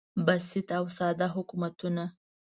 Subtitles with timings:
[0.25, 2.05] بسیط او ساده حکومتونه